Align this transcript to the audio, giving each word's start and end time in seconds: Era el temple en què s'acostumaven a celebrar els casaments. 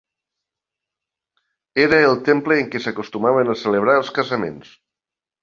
Era 1.83 1.99
el 2.05 2.17
temple 2.31 2.57
en 2.63 2.73
què 2.73 2.81
s'acostumaven 2.87 3.53
a 3.55 3.59
celebrar 3.67 4.01
els 4.01 4.13
casaments. 4.19 4.75